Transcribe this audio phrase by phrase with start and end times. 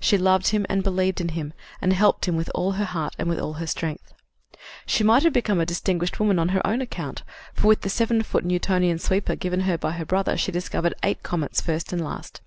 [0.00, 3.28] She loved him and believed in him, and helped him with all her heart and
[3.28, 4.14] with all her strength.
[4.86, 8.22] She might have become a distinguished woman on her own account, for with the seven
[8.22, 12.40] foot Newtonian sweeper given her by her brother she discovered eight comets first and last.